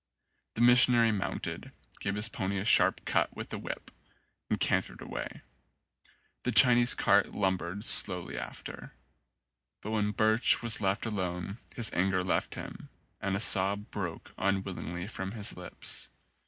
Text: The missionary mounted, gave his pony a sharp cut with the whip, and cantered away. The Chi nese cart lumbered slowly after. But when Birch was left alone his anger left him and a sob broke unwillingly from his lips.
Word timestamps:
The 0.55 0.61
missionary 0.61 1.11
mounted, 1.11 1.71
gave 1.99 2.15
his 2.15 2.27
pony 2.27 2.57
a 2.57 2.65
sharp 2.65 3.05
cut 3.05 3.35
with 3.35 3.49
the 3.49 3.59
whip, 3.59 3.91
and 4.49 4.59
cantered 4.59 4.99
away. 4.99 5.43
The 6.41 6.51
Chi 6.51 6.73
nese 6.73 6.97
cart 6.97 7.33
lumbered 7.33 7.83
slowly 7.85 8.35
after. 8.35 8.95
But 9.79 9.91
when 9.91 10.09
Birch 10.09 10.63
was 10.63 10.81
left 10.81 11.05
alone 11.05 11.59
his 11.75 11.91
anger 11.93 12.23
left 12.23 12.55
him 12.55 12.89
and 13.21 13.35
a 13.35 13.39
sob 13.39 13.91
broke 13.91 14.33
unwillingly 14.39 15.05
from 15.05 15.33
his 15.33 15.55
lips. 15.55 16.09